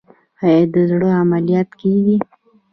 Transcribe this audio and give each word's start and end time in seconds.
آیا 0.43 0.61
د 0.73 0.75
زړه 0.89 1.09
عملیات 1.23 1.69
کیږي؟ 1.79 2.17